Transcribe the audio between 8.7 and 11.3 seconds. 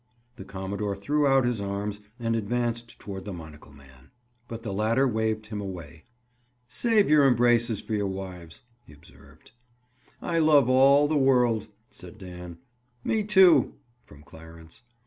he observed. "I love all the